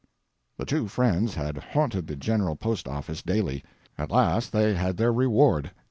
[0.57, 3.63] The two friends had haunted the general post office daily.
[3.99, 5.69] At last they had their reward.